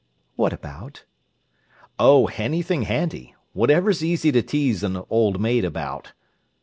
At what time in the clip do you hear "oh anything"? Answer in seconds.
1.99-2.81